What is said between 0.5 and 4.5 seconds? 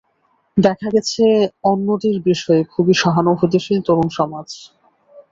দেখা গেছে, অন্যদের বিষয়ে খুবই সহানুভূতিশীল তরুণ সমাজ।